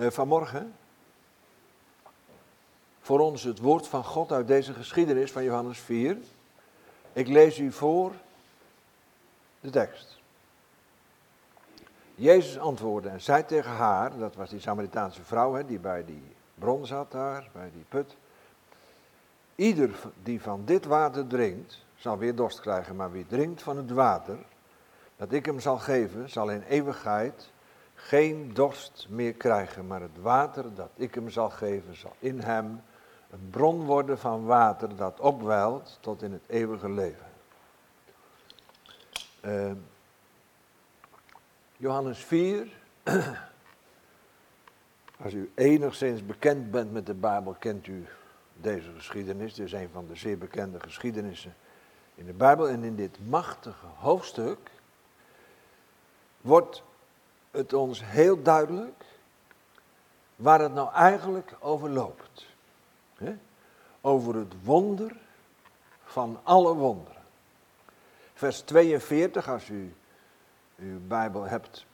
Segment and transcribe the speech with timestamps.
[0.00, 0.74] Uh, vanmorgen
[3.00, 6.16] voor ons het woord van God uit deze geschiedenis van Johannes 4.
[7.12, 8.12] Ik lees u voor
[9.60, 10.18] de tekst.
[12.14, 16.22] Jezus antwoordde en zei tegen haar, dat was die Samaritaanse vrouw hè, die bij die
[16.54, 18.16] bron zat daar, bij die put.
[19.54, 19.90] Ieder
[20.22, 24.38] die van dit water drinkt, zal weer dorst krijgen, maar wie drinkt van het water
[25.16, 27.50] dat ik hem zal geven, zal in eeuwigheid
[28.02, 32.82] geen dorst meer krijgen, maar het water dat ik hem zal geven, zal in hem
[33.30, 37.26] een bron worden van water dat opwelt tot in het eeuwige leven.
[39.44, 39.72] Uh,
[41.76, 42.68] Johannes 4.
[45.24, 48.06] Als u enigszins bekend bent met de Bijbel, kent u
[48.54, 49.54] deze geschiedenis.
[49.54, 51.54] Dit is een van de zeer bekende geschiedenissen
[52.14, 52.68] in de Bijbel.
[52.68, 54.58] En in dit machtige hoofdstuk
[56.40, 56.82] wordt
[57.50, 59.04] het ons heel duidelijk
[60.36, 62.46] waar het nou eigenlijk over loopt.
[64.00, 65.16] Over het wonder
[66.04, 67.22] van alle wonderen.
[68.34, 69.94] Vers 42, als u
[70.76, 71.86] uw Bijbel hebt,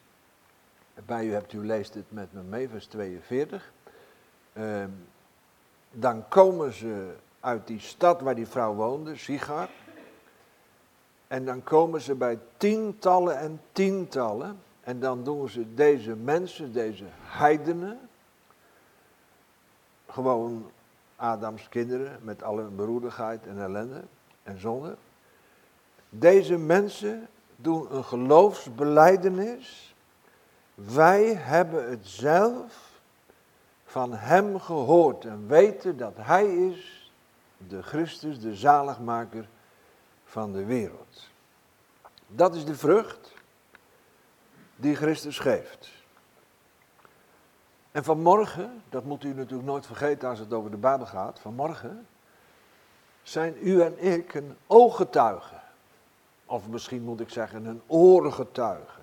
[0.94, 3.72] bij u hebt, u leest het met me mee, vers 42.
[4.52, 4.90] Ehm,
[5.90, 9.68] dan komen ze uit die stad waar die vrouw woonde, Sigar.
[11.26, 14.62] En dan komen ze bij tientallen en tientallen.
[14.86, 17.98] En dan doen ze deze mensen, deze heidenen,
[20.06, 20.70] gewoon
[21.16, 24.02] Adams kinderen met alle beroerdigheid en ellende
[24.42, 24.96] en zonde.
[26.08, 29.94] Deze mensen doen een geloofsbeleidenis.
[30.74, 33.00] Wij hebben het zelf
[33.84, 37.12] van Hem gehoord en weten dat Hij is
[37.68, 39.48] de Christus, de zaligmaker
[40.24, 41.28] van de wereld.
[42.26, 43.34] Dat is de vrucht
[44.76, 45.90] die Christus geeft.
[47.92, 52.06] En vanmorgen, dat moet u natuurlijk nooit vergeten als het over de Bijbel gaat, vanmorgen
[53.22, 55.54] zijn u en ik een ooggetuige.
[56.44, 59.00] Of misschien moet ik zeggen een orengetuige.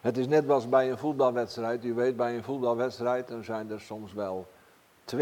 [0.00, 1.84] Het is net als bij een voetbalwedstrijd.
[1.84, 4.46] U weet, bij een voetbalwedstrijd dan zijn er soms wel
[5.16, 5.18] 20.000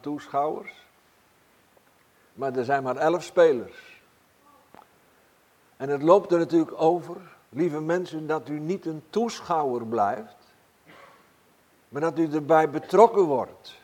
[0.00, 0.86] toeschouwers.
[2.32, 4.02] Maar er zijn maar 11 spelers.
[5.76, 10.36] En het loopt er natuurlijk over, lieve mensen, dat u niet een toeschouwer blijft,
[11.88, 13.74] maar dat u erbij betrokken wordt.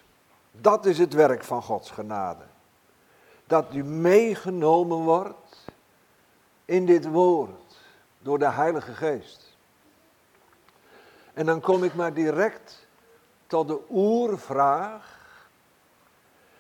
[0.53, 2.45] Dat is het werk van Gods genade.
[3.47, 5.65] Dat u meegenomen wordt
[6.65, 7.79] in dit woord
[8.19, 9.57] door de Heilige Geest.
[11.33, 12.87] En dan kom ik maar direct
[13.47, 15.19] tot de oervraag.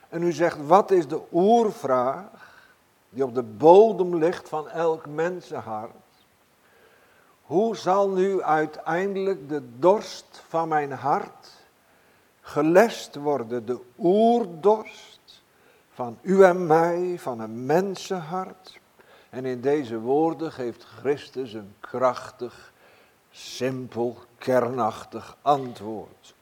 [0.08, 2.68] En u zegt, wat is de oervraag
[3.08, 5.99] die op de bodem ligt van elk mensenhart?
[7.50, 11.48] Hoe zal nu uiteindelijk de dorst van mijn hart
[12.40, 15.42] gelest worden, de oerdorst
[15.90, 18.80] van u en mij, van een mensenhart?
[19.30, 22.72] En in deze woorden geeft Christus een krachtig,
[23.30, 26.34] simpel, kernachtig antwoord.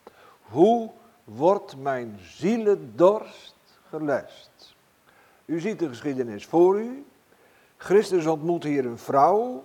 [0.42, 0.90] Hoe
[1.24, 3.56] wordt mijn zielendorst
[3.88, 4.74] gelest?
[5.44, 7.06] U ziet de geschiedenis voor u.
[7.76, 9.64] Christus ontmoet hier een vrouw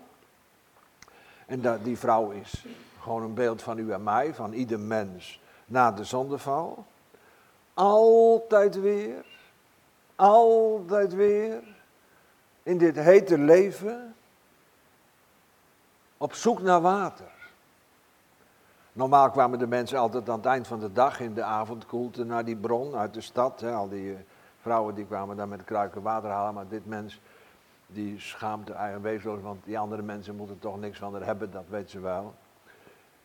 [1.45, 2.65] en dat, die vrouw is
[2.99, 6.85] gewoon een beeld van u en mij, van ieder mens na de zondeval.
[7.73, 9.25] Altijd weer,
[10.15, 11.63] altijd weer,
[12.63, 14.15] in dit hete leven,
[16.17, 17.31] op zoek naar water.
[18.93, 22.45] Normaal kwamen de mensen altijd aan het eind van de dag in de avondkoelte naar
[22.45, 23.59] die bron uit de stad.
[23.61, 23.73] Hè.
[23.73, 24.17] Al die
[24.61, 27.19] vrouwen die kwamen daar met kruiken water halen, maar dit mens
[27.93, 31.51] die schaamt er eigen wezenloos, want die andere mensen moeten toch niks van haar hebben,
[31.51, 32.33] dat weet ze wel.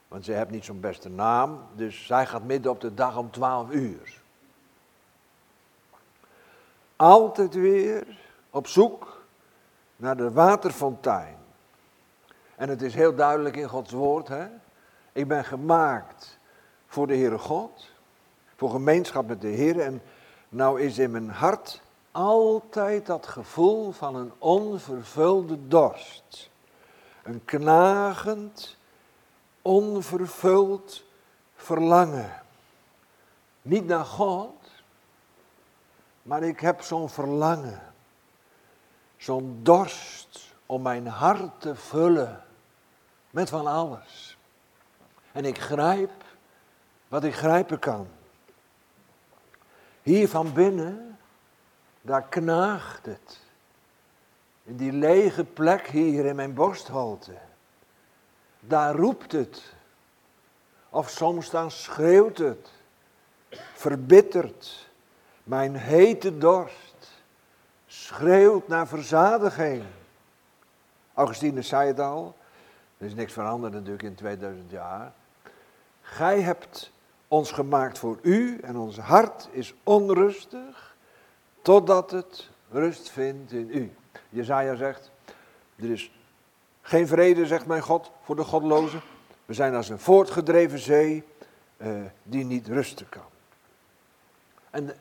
[0.09, 3.31] Want ze heeft niet zo'n beste naam, dus zij gaat midden op de dag om
[3.31, 4.21] 12 uur.
[6.97, 8.19] Altijd weer
[8.51, 9.23] op zoek
[9.97, 11.37] naar de waterfontein.
[12.57, 14.47] En het is heel duidelijk in Gods woord, hè.
[15.13, 16.39] Ik ben gemaakt
[16.87, 17.91] voor de Heere God,
[18.57, 19.81] voor gemeenschap met de Heer.
[19.81, 20.03] En
[20.49, 21.83] nou is in mijn hart
[22.19, 26.51] altijd dat gevoel van een onvervulde dorst.
[27.23, 28.77] Een knagend,
[29.63, 31.05] onvervuld
[31.55, 32.43] verlangen.
[33.63, 34.55] Niet naar God,
[36.23, 37.93] maar ik heb zo'n verlangen.
[39.17, 42.45] Zo'n dorst om mijn hart te vullen
[43.31, 44.37] met van alles.
[45.33, 46.25] En ik grijp
[47.09, 48.09] wat ik grijpen kan.
[50.03, 51.18] Hier van binnen
[52.01, 53.41] daar knaagt het.
[54.65, 57.33] In die lege plek hier in mijn borsthalte.
[58.61, 59.77] Daar roept het
[60.91, 62.71] Of soms dan schreeuwt het,
[63.75, 64.89] verbitterd,
[65.43, 67.23] mijn hete dorst,
[67.87, 69.85] schreeuwt naar verzadiging.
[71.15, 72.37] Augustinus zei het al,
[72.99, 75.13] er is niks veranderd natuurlijk in 2000 jaar.
[76.01, 76.91] Gij hebt
[77.29, 80.88] ons gemaakt voor u en ons hart is onrustig
[81.63, 83.93] totdat het rust vindt in u.
[84.29, 85.11] Jezaja zegt,
[85.77, 86.11] er is
[86.83, 89.01] geen vrede, zegt mijn God, voor de godlozen.
[89.45, 91.25] We zijn als een voortgedreven zee
[91.77, 93.23] uh, die niet rusten kan.
[94.71, 94.97] En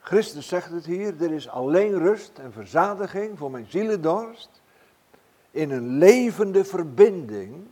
[0.00, 4.60] Christus zegt het hier, er is alleen rust en verzadiging voor mijn zielendorst
[5.50, 7.66] in een levende verbinding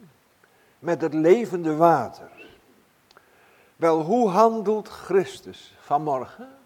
[0.79, 2.31] met het levende water.
[3.77, 6.62] Wel, hoe handelt Christus vanmorgen?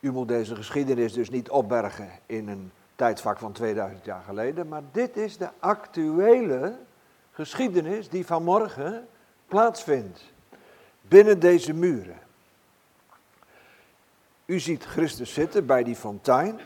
[0.00, 4.82] U moet deze geschiedenis dus niet opbergen in een tijdvak van 2000 jaar geleden, maar
[4.92, 6.76] dit is de actuele
[7.32, 9.08] geschiedenis die vanmorgen
[9.46, 10.32] plaatsvindt
[11.00, 12.18] binnen deze muren.
[14.44, 16.60] U ziet Christus zitten bij die fontein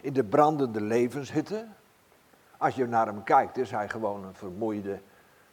[0.00, 1.66] in de brandende levenshitte.
[2.56, 5.00] Als je naar hem kijkt, is hij gewoon een vermoeide,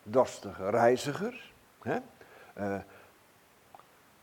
[0.04, 1.52] dorstige reiziger.
[1.84, 1.96] Uh,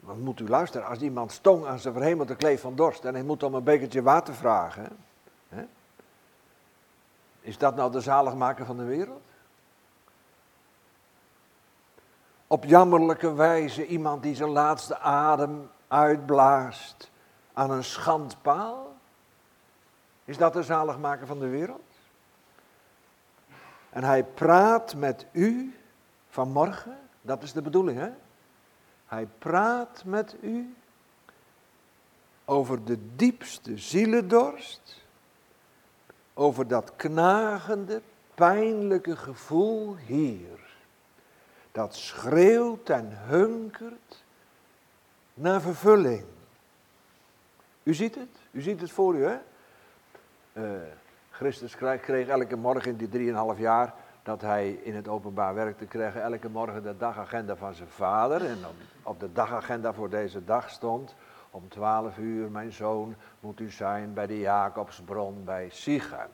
[0.05, 3.23] maar moet u luisteren, als iemand stong aan zijn verhemelde kleef van dorst en hij
[3.23, 4.97] moet om een bekertje water vragen,
[5.49, 5.65] hè?
[7.41, 9.23] is dat nou de zaligmaker van de wereld?
[12.47, 17.11] Op jammerlijke wijze iemand die zijn laatste adem uitblaast
[17.53, 18.97] aan een schandpaal?
[20.25, 21.81] Is dat de zaligmaker van de wereld?
[23.91, 25.79] En hij praat met u
[26.29, 28.11] vanmorgen, dat is de bedoeling hè?
[29.07, 30.75] Hij praat met u
[32.45, 35.03] over de diepste zielendorst,
[36.35, 38.03] over dat knagende,
[38.35, 40.77] pijnlijke gevoel hier,
[41.73, 44.23] dat schreeuwt en hunkert
[45.35, 46.25] naar vervulling.
[47.83, 49.39] U ziet het, u ziet het voor u hè.
[50.53, 50.83] Uh,
[51.31, 56.17] Christus kreeg elke morgen in die drieënhalf jaar dat hij in het openbaar werkte, kreeg
[56.17, 58.45] elke morgen de dagagenda van zijn vader.
[58.45, 61.15] En op, op de dagagenda voor deze dag stond,
[61.51, 66.29] om twaalf uur, mijn zoon, moet u zijn bij de Jacobsbron bij Sichem.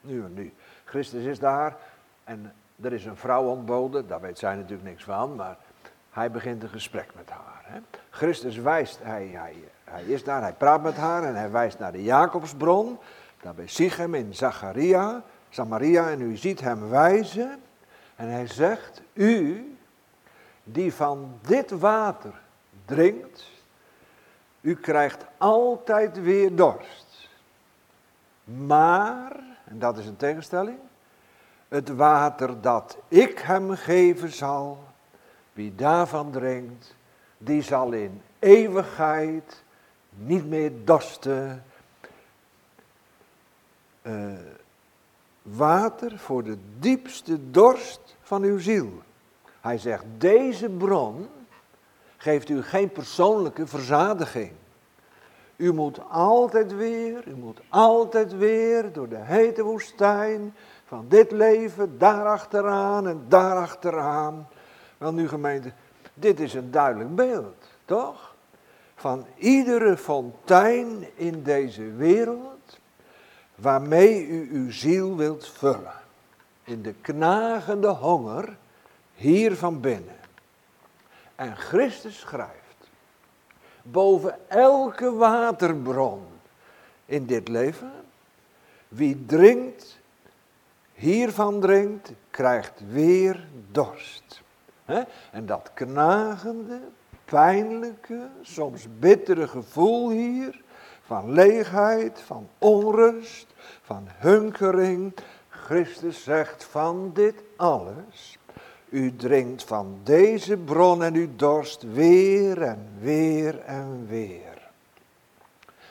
[0.00, 0.52] Nu en nu.
[0.84, 1.76] Christus is daar
[2.24, 5.56] en er is een vrouw ontboden, daar weet zij natuurlijk niks van, maar
[6.10, 7.62] hij begint een gesprek met haar.
[7.62, 7.80] Hè.
[8.10, 9.54] Christus wijst, hij, hij,
[9.84, 12.98] hij is daar, hij praat met haar en hij wijst naar de Jacobsbron,
[13.42, 15.22] daar bij Sichem in Zacharia.
[15.50, 17.60] Samaria en u ziet hem wijzen
[18.16, 19.64] en hij zegt, u
[20.64, 22.32] die van dit water
[22.84, 23.50] drinkt,
[24.60, 27.28] u krijgt altijd weer dorst.
[28.44, 30.78] Maar, en dat is een tegenstelling,
[31.68, 34.84] het water dat ik hem geven zal,
[35.52, 36.94] wie daarvan drinkt,
[37.38, 39.62] die zal in eeuwigheid
[40.08, 41.64] niet meer dorsten.
[44.02, 44.32] Uh,
[45.56, 48.88] water voor de diepste dorst van uw ziel.
[49.60, 51.28] Hij zegt, deze bron
[52.16, 54.52] geeft u geen persoonlijke verzadiging.
[55.56, 60.54] U moet altijd weer, u moet altijd weer door de hete woestijn
[60.84, 64.48] van dit leven, daar achteraan en daar achteraan.
[64.98, 65.72] Wel nu gemeente,
[66.14, 68.34] dit is een duidelijk beeld, toch?
[68.94, 72.79] Van iedere fontein in deze wereld
[73.60, 75.98] waarmee u uw ziel wilt vullen.
[76.64, 78.56] In de knagende honger
[79.14, 80.18] hier van binnen.
[81.34, 82.88] En Christus schrijft,
[83.82, 86.22] boven elke waterbron
[87.06, 87.92] in dit leven,
[88.88, 89.98] wie drinkt,
[90.92, 94.42] hiervan drinkt, krijgt weer dorst.
[95.30, 96.80] En dat knagende,
[97.24, 100.62] pijnlijke, soms bittere gevoel hier,
[101.02, 103.46] van leegheid, van onrust,
[103.90, 105.14] van hunkering.
[105.48, 108.38] Christus zegt van dit alles.
[108.88, 114.70] U drinkt van deze bron en u dorst weer en weer en weer.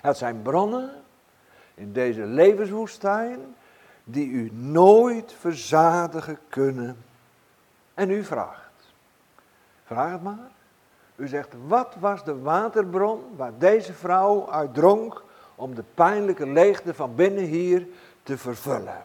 [0.02, 0.92] Het zijn bronnen
[1.76, 3.40] in deze levenswoestijn
[4.04, 6.98] die u nooit verzadigen kunnen.
[7.94, 8.94] En u vraagt.
[9.86, 10.52] Vraag het maar.
[11.16, 15.28] U zegt, wat was de waterbron waar deze vrouw uit dronk
[15.60, 17.88] om de pijnlijke leegte van binnen hier
[18.24, 19.04] te vervullen?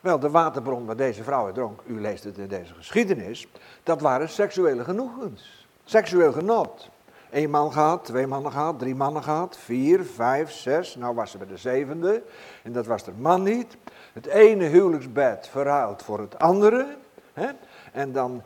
[0.00, 3.46] Wel, de waterbron waar deze vrouw uit dronk, u leest het in deze geschiedenis,
[3.82, 5.66] dat waren seksuele genoegens.
[5.84, 6.88] Seksueel genot.
[7.30, 10.96] Eén man gehad, twee mannen gehad, drie mannen gehad, vier, vijf, zes.
[10.96, 12.22] Nou was ze bij de zevende
[12.62, 13.76] en dat was de man niet.
[14.12, 16.96] Het ene huwelijksbed verruild voor het andere.
[17.32, 17.48] Hè?
[17.92, 18.42] En dan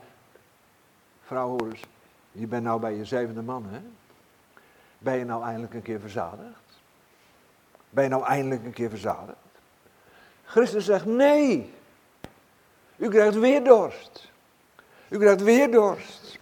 [1.23, 1.77] vrouw hoor
[2.31, 3.79] je bent nou bij je zevende man, hè?
[4.97, 6.62] Ben je nou eindelijk een keer verzadigd?
[7.93, 9.37] Ben je nou eindelijk een keer verzadigd?
[10.45, 11.73] Christus zegt nee.
[12.95, 14.31] U krijgt weer dorst.
[15.09, 16.39] U krijgt weer dorst.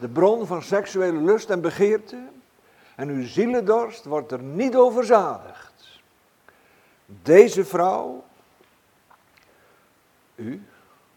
[0.00, 2.18] De bron van seksuele lust en begeerte.
[2.94, 6.00] En uw zielendorst wordt er niet over zadigd.
[7.06, 8.24] Deze vrouw,
[10.34, 10.62] u,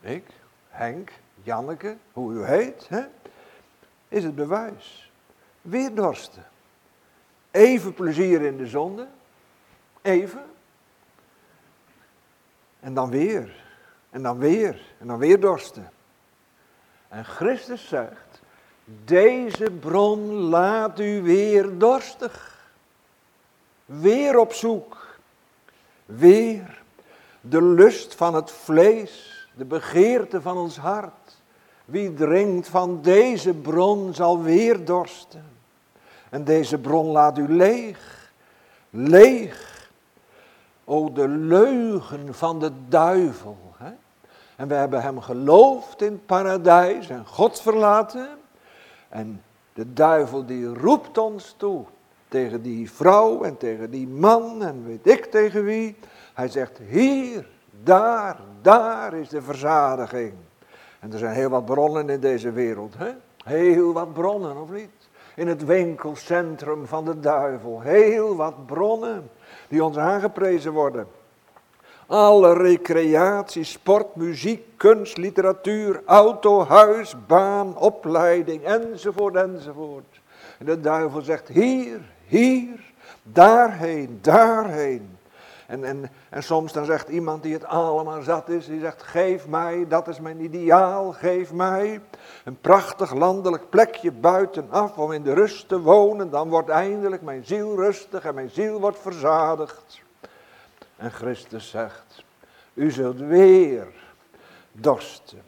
[0.01, 0.25] ik,
[0.69, 1.11] Henk,
[1.43, 3.01] Janneke, hoe u heet, hè,
[4.07, 5.11] is het bewijs.
[5.61, 6.45] Weer dorsten.
[7.51, 9.07] Even plezier in de zonde.
[10.01, 10.43] Even.
[12.79, 13.63] En dan weer.
[14.09, 14.81] En dan weer.
[14.97, 15.91] En dan weer dorsten.
[17.07, 18.41] En Christus zegt,
[19.05, 22.57] deze bron laat u weer dorstig.
[23.85, 25.17] Weer op zoek.
[26.05, 26.81] Weer
[27.41, 31.37] de lust van het vlees, de begeerte van ons hart.
[31.85, 35.45] Wie drinkt van deze bron zal weer dorsten.
[36.29, 38.31] En deze bron laat u leeg.
[38.89, 39.68] Leeg.
[40.91, 43.57] O, de leugen van de duivel.
[43.77, 43.91] Hè?
[44.55, 48.27] En we hebben hem geloofd in paradijs en God verlaten.
[49.09, 49.43] En
[49.73, 51.85] de duivel die roept ons toe
[52.27, 55.95] tegen die vrouw en tegen die man en weet ik tegen wie.
[56.33, 57.47] Hij zegt, hier,
[57.83, 60.33] daar, daar is de verzadiging.
[60.99, 62.93] En er zijn heel wat bronnen in deze wereld.
[62.97, 63.11] Hè?
[63.43, 65.09] Heel wat bronnen, of niet?
[65.35, 67.81] In het winkelcentrum van de duivel.
[67.81, 69.29] Heel wat bronnen
[69.69, 71.07] die ons aangeprezen worden.
[72.09, 80.19] Alle recreatie, sport, muziek, kunst, literatuur, auto, huis, baan, opleiding, enzovoort, enzovoort.
[80.57, 85.18] En de duivel zegt, hier, hier, daarheen, daarheen.
[85.69, 89.47] En, en, en soms dan zegt iemand die het allemaal zat is, die zegt, geef
[89.47, 92.01] mij, dat is mijn ideaal, geef mij
[92.43, 96.29] een prachtig landelijk plekje buitenaf om in de rust te wonen.
[96.29, 100.01] Dan wordt eindelijk mijn ziel rustig en mijn ziel wordt verzadigd.
[100.95, 102.23] En Christus zegt,
[102.73, 103.87] u zult weer
[104.71, 105.41] dorsten.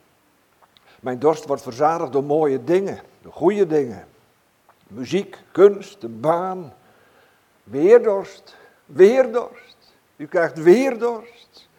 [0.99, 4.07] Mijn dorst wordt verzadigd door mooie dingen, door goede dingen.
[4.87, 6.73] Muziek, kunst, een baan.
[7.63, 9.70] Weer dorst, weer dorst.
[10.21, 11.69] U krijgt weer dorst.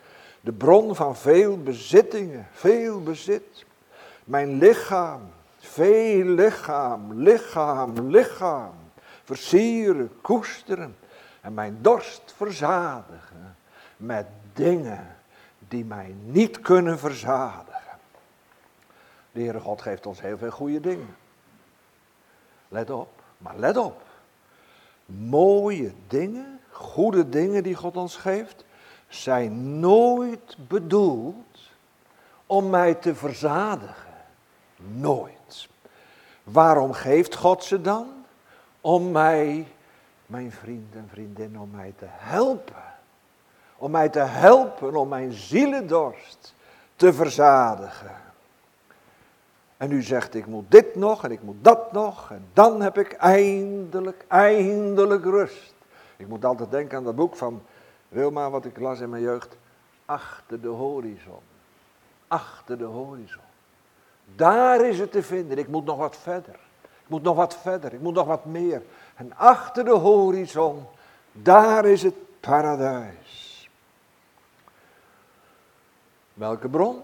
[0.41, 3.65] De bron van veel bezittingen, veel bezit.
[4.25, 5.21] Mijn lichaam,
[5.59, 8.75] veel lichaam, lichaam, lichaam.
[9.25, 10.97] Versieren, koesteren.
[11.41, 13.57] En mijn dorst verzadigen
[13.97, 15.17] met dingen
[15.59, 17.99] die mij niet kunnen verzadigen.
[19.33, 21.17] De Heere God geeft ons heel veel goede dingen.
[22.69, 24.03] Let op, maar let op.
[25.07, 28.65] Mooie dingen, goede dingen die God ons geeft,
[29.09, 31.71] zijn nooit bedoeld
[32.47, 34.13] om mij te verzadigen.
[34.77, 35.69] Nooit.
[36.43, 38.09] Waarom geeft God ze dan?
[38.81, 39.67] Om mij,
[40.27, 42.91] mijn vriend en vriendin, om mij te helpen
[43.83, 46.55] om mij te helpen om mijn zielendorst
[46.97, 48.17] te verzadigen.
[49.77, 52.99] En u zegt, ik moet dit nog en ik moet dat nog en dan heb
[52.99, 55.72] ik eindelijk, eindelijk rust.
[56.17, 57.63] Ik moet altijd denken aan dat boek van
[58.09, 59.57] Wilma, wat ik las in mijn jeugd.
[60.05, 61.41] Achter de horizon.
[62.29, 63.43] Achter de horizon.
[64.35, 65.59] Daar is het te vinden.
[65.59, 66.55] Ik moet nog wat verder.
[66.83, 67.93] Ik moet nog wat verder.
[67.93, 68.83] Ik moet nog wat meer.
[69.15, 70.87] En achter de horizon,
[71.33, 73.69] daar is het paradijs.
[76.35, 77.03] Welke bron?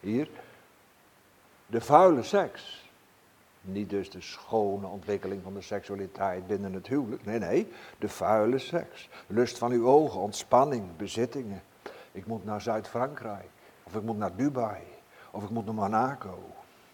[0.00, 0.28] Hier.
[1.66, 2.85] De vuile seks.
[3.66, 7.24] Niet dus de schone ontwikkeling van de seksualiteit binnen het huwelijk.
[7.24, 7.72] Nee, nee.
[7.98, 9.08] De vuile seks.
[9.26, 11.62] Lust van uw ogen, ontspanning, bezittingen.
[12.12, 13.48] Ik moet naar Zuid-Frankrijk.
[13.82, 14.82] Of ik moet naar Dubai.
[15.30, 16.38] Of ik moet naar Monaco.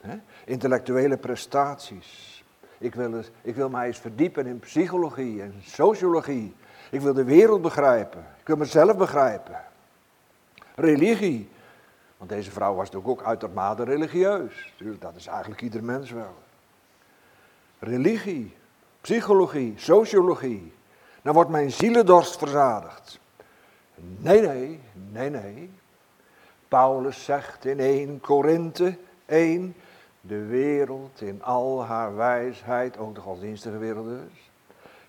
[0.01, 0.17] He?
[0.45, 2.45] Intellectuele prestaties.
[2.79, 6.55] Ik wil, ik wil mij eens verdiepen in psychologie en sociologie.
[6.91, 8.27] Ik wil de wereld begrijpen.
[8.41, 9.61] Ik wil mezelf begrijpen
[10.75, 11.51] religie.
[12.17, 14.73] Want deze vrouw was natuurlijk ook uitermate religieus.
[14.99, 16.35] Dat is eigenlijk ieder mens wel.
[17.85, 18.55] Religie,
[19.01, 20.73] psychologie, sociologie.
[21.23, 23.19] Dan wordt mijn zielendorst verzadigd.
[23.95, 25.71] Nee, nee, nee, nee.
[26.69, 28.97] Paulus zegt in 1 Korinthe
[29.27, 29.75] 1,
[30.21, 34.51] de wereld in al haar wijsheid, ook de godsdienstige wereld dus,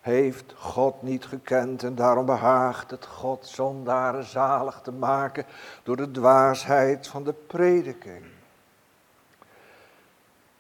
[0.02, 5.46] heeft God niet gekend en daarom behaagt het God zondaren zalig te maken
[5.84, 8.24] door de dwaasheid van de prediking.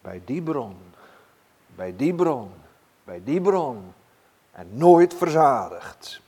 [0.01, 0.77] Bij die bron,
[1.75, 2.51] bij die bron,
[3.03, 3.93] bij die bron
[4.51, 6.21] en nooit verzadigd.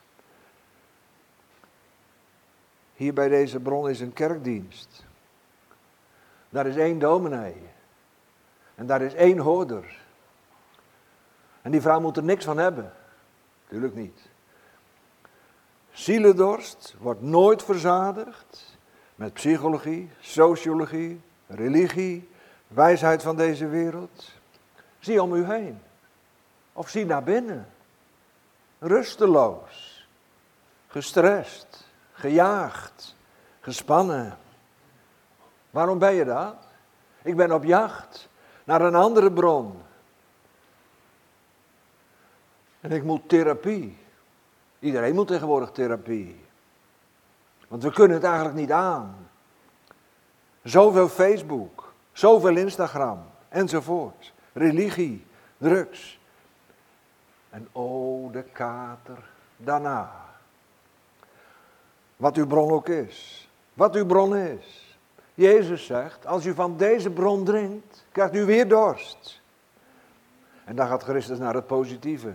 [2.96, 5.06] Hier bij deze bron is een kerkdienst.
[6.50, 7.56] Daar is één dominee.
[8.76, 10.00] En daar is één hoorder.
[11.62, 12.94] En die vrouw moet er niks van hebben.
[13.68, 14.20] Tuurlijk niet.
[15.92, 18.78] Zielendorst wordt nooit verzadigd
[19.16, 22.30] met psychologie, sociologie, religie,
[22.68, 24.35] wijsheid van deze wereld.
[25.06, 25.82] Zie om u heen.
[26.74, 27.68] Of zie naar binnen.
[28.80, 30.08] Rusteloos,
[30.88, 33.16] gestrest, gejaagd,
[33.60, 34.38] gespannen.
[35.70, 36.56] Waarom ben je dat?
[37.22, 38.30] Ik ben op jacht
[38.64, 39.82] naar een andere bron.
[42.82, 43.98] En ik moet therapie.
[44.80, 46.46] Iedereen moet tegenwoordig therapie.
[47.68, 49.30] Want we kunnen het eigenlijk niet aan.
[50.64, 54.34] Zoveel Facebook, zoveel Instagram enzovoort.
[54.56, 55.26] Religie,
[55.58, 56.20] drugs.
[57.50, 60.12] En oh, de kater daarna.
[62.18, 63.50] Wat uw bron ook is.
[63.74, 64.98] Wat uw bron is.
[65.34, 69.42] Jezus zegt, als u van deze bron drinkt, krijgt u weer dorst.
[70.66, 72.34] En dan gaat Christus naar het positieve.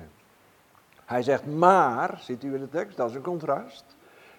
[1.05, 3.85] Hij zegt, maar, ziet u in de tekst, dat is een contrast.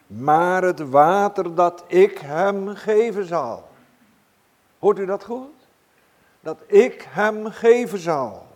[0.08, 3.70] Maar het water dat ik hem geven zal.
[4.80, 5.61] Hoort u dat goed?
[6.42, 8.48] Dat ik hem geven zal.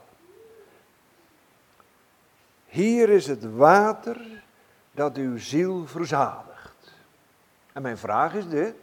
[2.66, 4.44] Hier is het water
[4.92, 6.94] dat uw ziel verzadigt.
[7.74, 8.76] En mijn vraag is dit.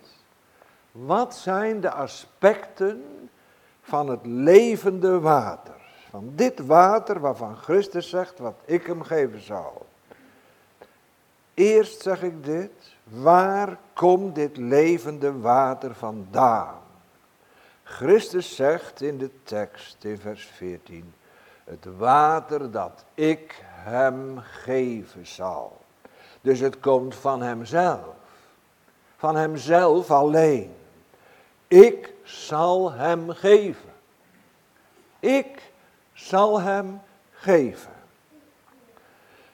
[0.92, 3.30] Wat zijn de aspecten
[3.82, 5.80] van het levende water?
[6.10, 9.86] Van dit water waarvan Christus zegt wat ik hem geven zal.
[11.54, 16.80] Eerst zeg ik dit, waar komt dit levende water vandaan?
[17.92, 21.14] Christus zegt in de tekst in vers 14,
[21.64, 25.80] het water dat ik hem geven zal.
[26.40, 28.14] Dus het komt van hemzelf,
[29.16, 30.74] van hemzelf alleen.
[31.68, 33.92] Ik zal hem geven.
[35.20, 35.72] Ik
[36.12, 37.00] zal hem
[37.32, 37.92] geven.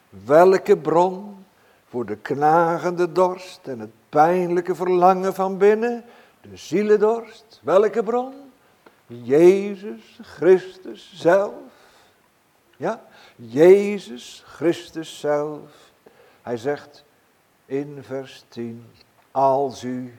[0.09, 1.45] Welke bron
[1.89, 6.03] voor de knagende dorst en het pijnlijke verlangen van binnen,
[6.49, 8.51] de zielendorst, welke bron?
[9.07, 11.53] Jezus Christus zelf.
[12.77, 13.01] Ja,
[13.35, 15.91] Jezus Christus zelf.
[16.41, 17.03] Hij zegt
[17.65, 18.85] in vers 10,
[19.31, 20.17] als u,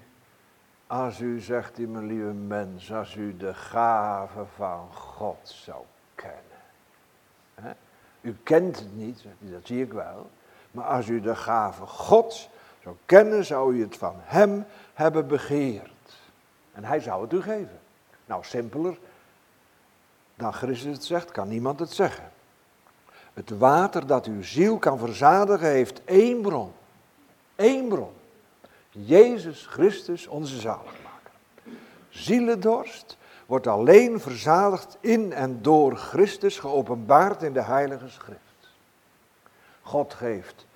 [0.87, 7.77] als u zegt u mijn lieve mens, als u de gave van God zou kennen.
[8.21, 10.31] U kent het niet, dat zie ik wel.
[10.71, 12.49] Maar als u de gave Gods
[12.83, 14.64] zou kennen, zou u het van Hem
[14.95, 16.00] hebben begeerd.
[16.73, 17.81] En Hij zou het u geven.
[18.27, 18.99] Nou, simpeler
[20.35, 22.33] dan Christus het zegt, kan niemand het zeggen.
[23.33, 26.73] Het water dat uw ziel kan verzadigen heeft één bron.
[27.57, 28.13] Eén bron.
[28.91, 31.33] Jezus Christus, onze zaligmaker.
[32.09, 38.39] Zielendorst wordt alleen verzadigd in en door Christus geopenbaard in de Heilige Schrift.
[39.83, 40.67] God geeft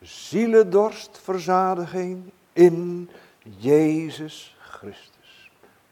[0.00, 3.10] zielendorstverzadiging in
[3.42, 5.19] Jezus Christus.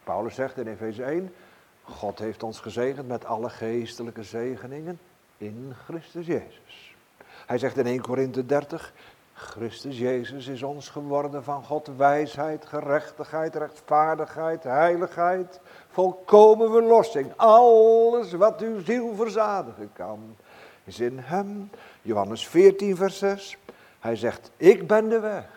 [0.08, 1.34] Paulus zegt in Efeze 1,
[1.82, 4.98] God heeft ons gezegend met alle geestelijke zegeningen
[5.36, 6.94] in Christus Jezus.
[7.46, 8.92] Hij zegt in 1 Korinthe 30,
[9.32, 17.32] Christus Jezus is ons geworden van God wijsheid, gerechtigheid, rechtvaardigheid, heiligheid, volkomen verlossing.
[17.36, 20.36] Alles wat uw ziel verzadigen kan,
[20.84, 21.70] is in hem.
[22.02, 23.56] Johannes 14, vers 6.
[23.98, 25.48] Hij zegt, ik ben de weg,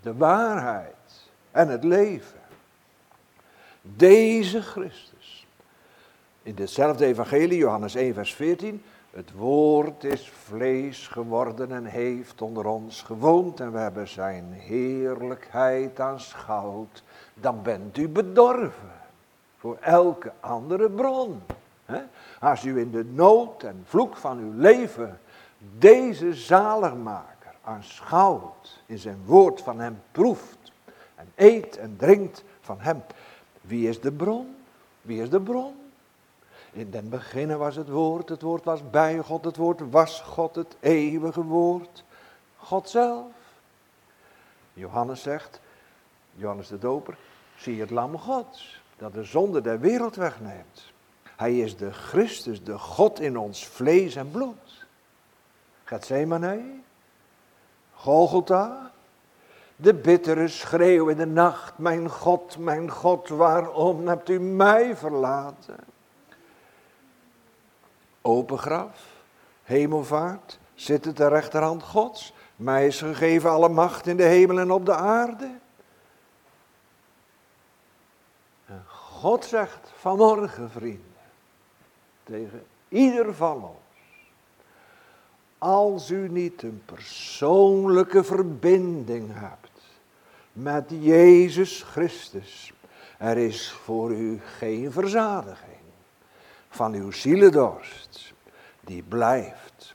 [0.00, 2.35] de waarheid en het leven.
[3.94, 5.46] Deze Christus.
[6.42, 8.82] In hetzelfde evangelie, Johannes 1, vers 14.
[9.10, 16.00] Het woord is vlees geworden en heeft onder ons gewoond en we hebben zijn heerlijkheid
[16.00, 17.02] aanschouwd.
[17.34, 18.92] Dan bent u bedorven
[19.56, 21.42] voor elke andere bron.
[22.40, 25.18] Als u in de nood en vloek van uw leven
[25.78, 30.72] deze zaligmaker aanschouwt, in zijn woord van hem proeft
[31.14, 33.02] en eet en drinkt van hem.
[33.66, 34.56] Wie is de bron?
[35.02, 35.74] Wie is de bron?
[36.72, 40.54] In den beginnen was het woord, het woord was bij God, het woord was God,
[40.54, 42.04] het eeuwige woord.
[42.56, 43.26] God zelf.
[44.72, 45.60] Johannes zegt,
[46.34, 47.16] Johannes de Doper,
[47.56, 50.92] zie het lam Gods, dat de zonde der wereld wegneemt.
[51.36, 54.86] Hij is de Christus, de God in ons vlees en bloed.
[55.84, 56.80] Gethsemane,
[57.94, 58.92] Golgotha,
[59.76, 65.76] de bittere schreeuw in de nacht, mijn God, mijn God, waarom hebt u mij verlaten?
[68.26, 69.06] open graf,
[69.62, 72.32] hemelvaart, zitten ter rechterhand Gods.
[72.56, 75.50] Mij is gegeven alle macht in de hemel en op de aarde.
[78.66, 81.02] En God zegt vanmorgen, vrienden,
[82.24, 83.74] tegen ieder van ons.
[85.58, 89.65] Als u niet een persoonlijke verbinding hebt
[90.56, 92.72] met Jezus Christus,
[93.18, 95.80] er is voor u geen verzadiging
[96.68, 98.34] van uw zielendorst.
[98.80, 99.94] Die blijft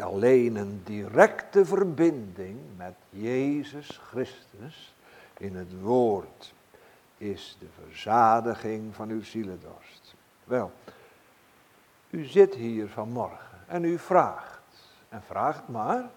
[0.00, 4.94] alleen een directe verbinding met Jezus Christus
[5.38, 6.54] in het woord
[7.18, 10.14] is de verzadiging van uw zielendorst.
[10.44, 10.72] Wel,
[12.10, 14.60] u zit hier vanmorgen en u vraagt,
[15.08, 16.10] en vraagt maar,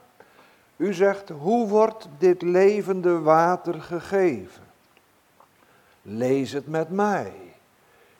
[0.79, 4.63] u zegt, hoe wordt dit levende water gegeven?
[6.01, 7.33] Lees het met mij.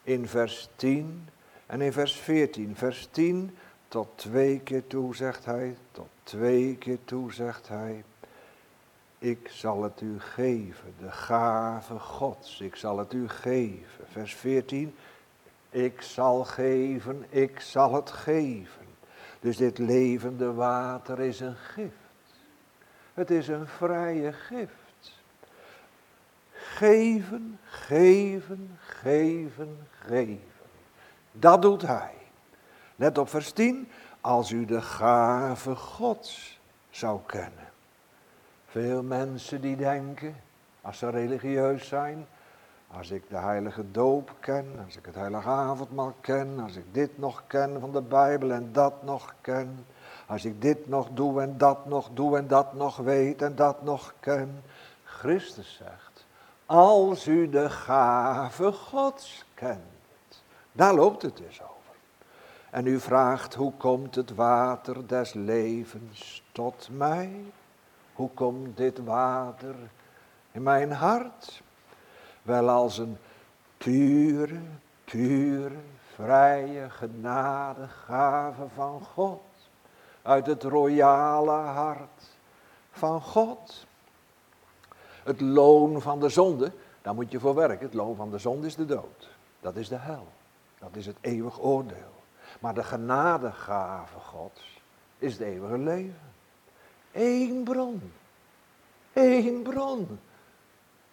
[0.03, 1.27] In vers 10
[1.65, 2.75] en in vers 14.
[2.75, 8.03] Vers 10 tot twee keer toe zegt hij, tot twee keer toe zegt hij.
[9.17, 14.05] Ik zal het u geven, de gave Gods, ik zal het u geven.
[14.11, 14.95] Vers 14,
[15.69, 18.85] ik zal geven, ik zal het geven.
[19.39, 21.98] Dus dit levende water is een gift.
[23.19, 25.21] Het is een vrije gift.
[26.51, 30.41] Geven, geven, geven, geven.
[31.31, 32.13] Dat doet hij.
[32.95, 33.89] Let op vers 10.
[34.21, 37.69] Als u de gave Gods zou kennen.
[38.67, 40.35] Veel mensen die denken,
[40.81, 42.27] als ze religieus zijn,
[42.87, 47.17] als ik de heilige doop ken, als ik het heilige avondmaal ken, als ik dit
[47.17, 49.85] nog ken van de Bijbel en dat nog ken,
[50.29, 53.83] als ik dit nog doe en dat nog doe en dat nog weet en dat
[53.83, 54.63] nog ken.
[55.03, 56.25] Christus zegt,
[56.65, 61.73] als u de gave Gods kent, daar loopt het dus over.
[62.69, 67.43] En u vraagt, hoe komt het water des levens tot mij?
[68.13, 69.75] Hoe komt dit water
[70.51, 71.61] in mijn hart?
[72.41, 73.17] Wel als een
[73.77, 74.59] pure,
[75.03, 75.75] pure,
[76.13, 79.41] vrije genadegave van God.
[80.29, 82.29] Uit het royale hart
[82.91, 83.85] van God.
[85.23, 87.85] Het loon van de zonde, daar moet je voor werken.
[87.85, 89.29] Het loon van de zonde is de dood.
[89.59, 90.27] Dat is de hel.
[90.79, 92.13] Dat is het eeuwig oordeel.
[92.59, 94.81] Maar de genadegave Gods
[95.17, 96.31] is het eeuwige leven.
[97.11, 98.11] Eén bron.
[99.13, 100.19] Eén bron.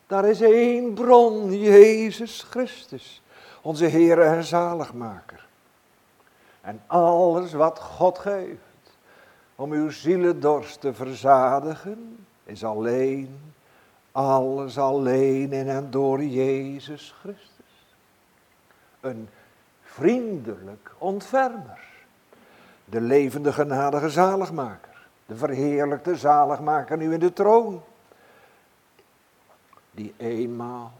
[0.07, 3.22] Daar is één bron, Jezus Christus,
[3.62, 5.46] onze Heer en Zaligmaker.
[6.61, 8.74] En alles wat God geeft
[9.56, 13.38] om uw zielendorst te verzadigen, is alleen,
[14.12, 17.86] alles alleen in en door Jezus Christus.
[19.00, 19.28] Een
[19.82, 21.84] vriendelijk ontfermer.
[22.84, 25.06] De levende genadige zaligmaker.
[25.26, 27.82] De verheerlijkte zaligmaker nu in de troon.
[29.90, 30.92] Die eenmaal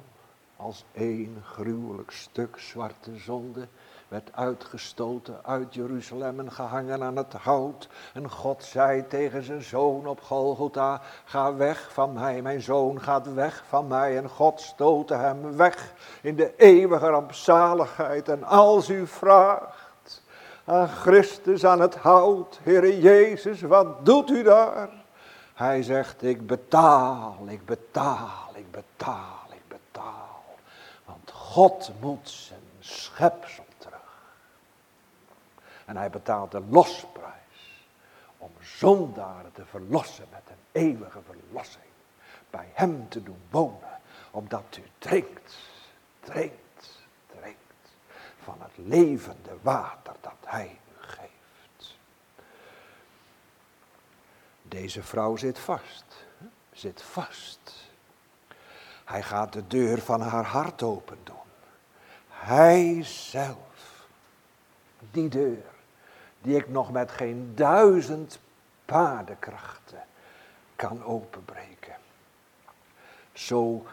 [0.57, 3.69] als één gruwelijk stuk zwarte zonde
[4.09, 7.89] werd uitgestoten uit Jeruzalem en gehangen aan het hout.
[8.15, 13.35] En God zei tegen zijn zoon op Golgotha, ga weg van mij, mijn zoon gaat
[13.35, 14.17] weg van mij.
[14.17, 15.93] En God stootte hem weg
[16.23, 18.29] in de eeuwige rampzaligheid.
[18.29, 20.23] En als u vraagt
[20.65, 24.89] aan Christus aan het hout, Heere Jezus, wat doet u daar?
[25.55, 30.26] Hij zegt, ik betaal, ik betaal, ik betaal, ik betaal.
[31.57, 33.65] God moet zijn schepsel
[35.87, 37.85] en hij betaalt de losprijs
[38.39, 41.85] om zondaren te verlossen met een eeuwige verlossing.
[42.51, 45.57] Bij hem te doen wonen, omdat u drinkt,
[46.21, 47.89] drinkt, drinkt
[48.43, 51.97] van het levende water dat hij u geeft.
[54.63, 56.27] Deze vrouw zit vast,
[56.73, 57.91] zit vast.
[59.05, 61.46] Hij gaat de deur van haar hart open doen.
[62.47, 64.07] Hij zelf,
[65.11, 65.65] die deur
[66.41, 68.39] die ik nog met geen duizend
[68.85, 70.05] paardenkrachten
[70.77, 71.97] kan openbreken.
[73.33, 73.87] Zo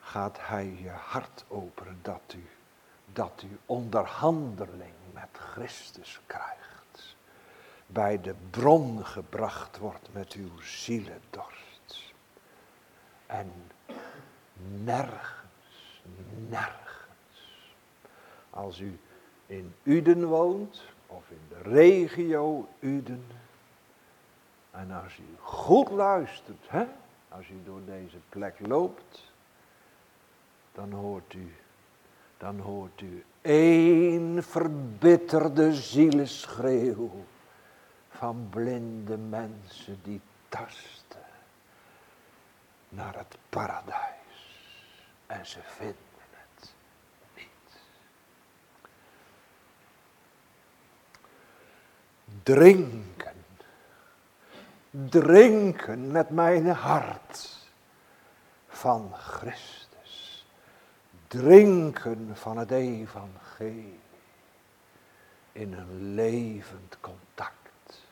[0.00, 2.48] gaat hij je hart openen dat u,
[3.12, 7.16] dat u onderhandeling met Christus krijgt.
[7.86, 12.12] Bij de bron gebracht wordt met uw zielendorst.
[13.26, 13.52] En
[14.84, 16.02] nergens,
[16.48, 16.95] nergens,
[18.56, 18.98] als u
[19.46, 23.26] in Uden woont, of in de regio Uden.
[24.70, 26.86] En als u goed luistert, hè,
[27.28, 29.32] als u door deze plek loopt,
[30.72, 31.54] dan hoort u,
[32.38, 37.10] dan hoort u één verbitterde zieleschreeuw
[38.10, 41.24] van blinde mensen die tasten
[42.88, 44.14] naar het paradijs.
[45.26, 46.05] En ze vinden
[52.42, 53.44] drinken.
[54.90, 57.56] Drinken met mijn hart
[58.68, 60.46] van Christus.
[61.28, 64.00] Drinken van het evangelie.
[65.52, 68.02] In een levend contact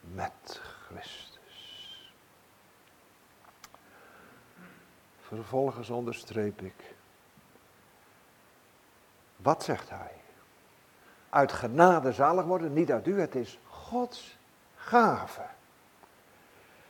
[0.00, 1.34] met Christus.
[5.20, 6.94] Vervolgens onderstreep ik.
[9.36, 10.12] Wat zegt hij?
[11.36, 14.36] Uit genade zalig worden, niet uit u, het is Gods
[14.76, 15.42] gave.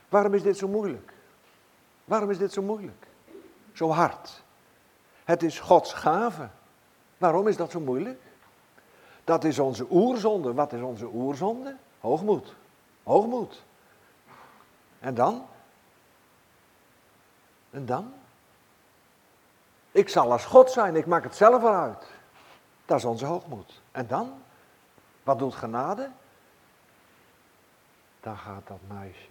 [0.09, 1.13] Waarom is dit zo moeilijk?
[2.05, 3.07] Waarom is dit zo moeilijk?
[3.73, 4.43] Zo hard.
[5.25, 6.49] Het is Gods gave.
[7.19, 8.21] Waarom is dat zo moeilijk?
[9.25, 10.55] Dat is onze oerzonde.
[10.55, 11.77] Wat is onze oerzonde?
[12.01, 12.55] Hoogmoed.
[13.03, 13.65] Hoogmoed.
[14.99, 15.47] En dan?
[17.71, 18.13] En dan?
[19.91, 22.07] Ik zal als God zijn, ik maak het zelf eruit.
[22.85, 23.85] Dat is onze hoogmoed.
[23.97, 24.43] En dan?
[25.23, 26.11] Wat doet genade?
[28.21, 29.31] Dan gaat dat meisje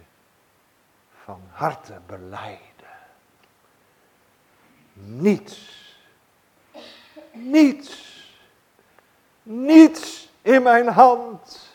[1.24, 2.98] van harte beleiden.
[4.94, 5.60] Niets,
[7.32, 8.34] niets,
[9.44, 11.70] niets in mijn hand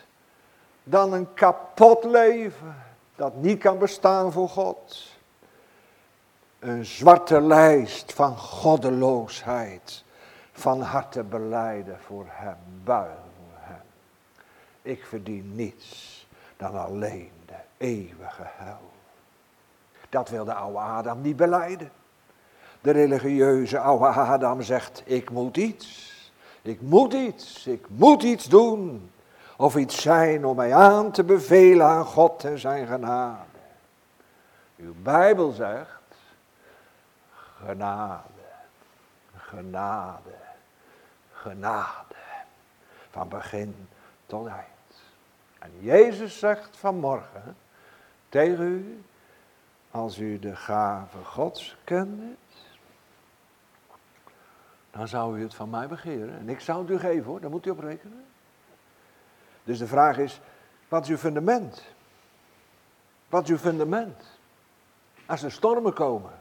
[0.83, 2.83] dan een kapot leven
[3.15, 5.09] dat niet kan bestaan voor God.
[6.59, 10.03] Een zwarte lijst van goddeloosheid,
[10.61, 13.81] van harte beleiden voor Hem, buigen voor Hem.
[14.81, 18.91] Ik verdien niets dan alleen de eeuwige hel.
[20.09, 21.91] Dat wil de oude Adam niet beleiden.
[22.81, 26.09] De religieuze oude Adam zegt, ik moet iets.
[26.61, 29.11] Ik moet iets, ik moet iets doen.
[29.57, 33.59] Of iets zijn om mij aan te bevelen aan God en zijn genade.
[34.77, 36.15] Uw Bijbel zegt,
[37.65, 38.21] genade,
[39.35, 40.41] genade,
[41.41, 42.15] genade.
[43.09, 43.87] Van begin
[44.25, 45.03] tot eind.
[45.59, 47.55] En Jezus zegt vanmorgen
[48.29, 49.03] tegen u,
[49.91, 52.39] als u de gave Gods kent,
[54.91, 56.39] dan zou u het van mij begeren.
[56.39, 58.25] En ik zou het u geven hoor, daar moet u op rekenen.
[59.63, 60.41] Dus de vraag is,
[60.87, 61.85] wat is uw fundament?
[63.29, 64.39] Wat is uw fundament?
[65.25, 66.39] Als er stormen komen,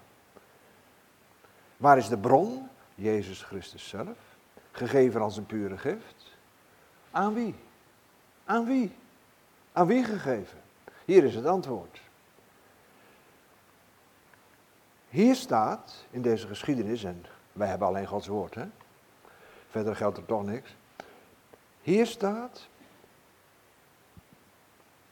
[1.76, 2.68] waar is de bron?
[2.94, 4.29] Jezus Christus zelf,
[4.70, 6.36] gegeven als een pure gift.
[7.10, 7.54] Aan wie?
[8.44, 8.92] Aan wie?
[9.72, 10.58] Aan wie gegeven?
[11.04, 12.00] Hier is het antwoord.
[15.08, 18.66] Hier staat in deze geschiedenis, en wij hebben alleen Gods woord, hè?
[19.70, 20.76] verder geldt er toch niks.
[21.82, 22.68] Hier staat,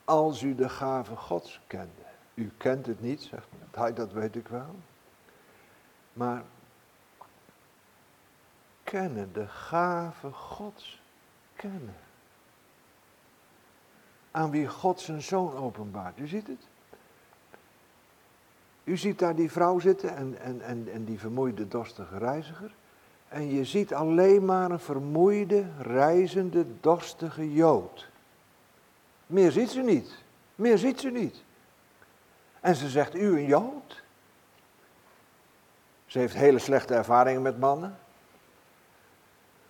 [0.05, 2.07] als u de gave Gods kende.
[2.35, 4.77] U kent het niet, zegt hij, dat weet ik wel.
[6.13, 6.43] Maar
[8.91, 11.01] kennen, de gave Gods
[11.57, 11.97] kennen.
[14.31, 16.19] Aan wie God zijn zoon openbaart.
[16.19, 16.67] U ziet het?
[18.85, 22.71] U ziet daar die vrouw zitten en, en, en, en die vermoeide, dorstige reiziger.
[23.29, 28.09] En je ziet alleen maar een vermoeide, reizende, dorstige Jood.
[29.27, 30.25] Meer ziet ze niet.
[30.55, 31.45] Meer ziet ze niet.
[32.61, 34.03] En ze zegt, u een Jood?
[36.07, 37.99] Ze heeft hele slechte ervaringen met mannen.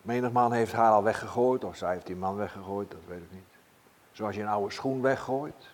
[0.08, 3.32] Menig man heeft haar al weggegooid, of zij heeft die man weggegooid, dat weet ik
[3.32, 3.42] niet.
[4.12, 5.68] Zoals je een oude schoen weggooit.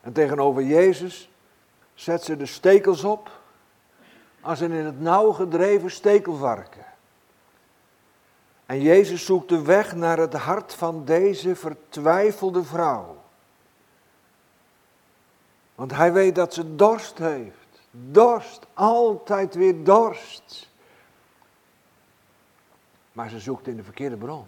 [0.00, 1.30] En tegenover Jezus
[1.94, 3.30] zet ze de stekels op
[4.40, 6.84] als een in het nauw gedreven stekelvarken.
[8.66, 13.16] En Jezus zoekt de weg naar het hart van deze vertwijfelde vrouw.
[15.74, 17.80] Want hij weet dat ze dorst heeft.
[17.90, 20.69] Dorst, altijd weer dorst.
[23.20, 24.44] Maar ze zoekt in de verkeerde bron.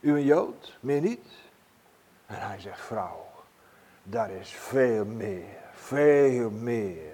[0.00, 1.26] U een Jood, meer niet?
[2.26, 3.26] En hij zegt, vrouw,
[4.02, 7.12] daar is veel meer veel meer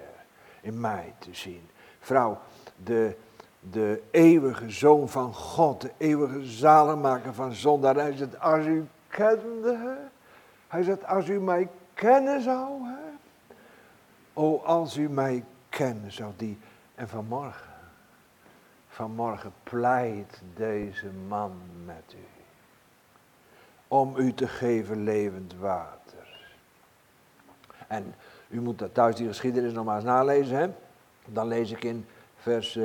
[0.61, 1.69] in mij te zien.
[1.99, 2.39] Vrouw,
[2.83, 3.15] de,
[3.59, 7.95] de eeuwige zoon van God, de eeuwige zalenmaker van zondaar.
[7.95, 9.97] Hij zegt, als u kende,
[10.67, 13.11] hij zegt, als u mij kennen zou, hè?
[14.33, 16.57] Oh, als u mij kennen zou, die.
[16.95, 17.68] En vanmorgen,
[18.99, 21.51] vanmorgen pleit deze man
[21.85, 22.27] met u.
[23.87, 26.47] Om u te geven levend water.
[27.87, 28.15] En
[28.49, 30.57] u moet dat thuis die geschiedenis nog maar eens nalezen.
[30.57, 30.69] Hè?
[31.25, 32.79] Dan lees ik in vers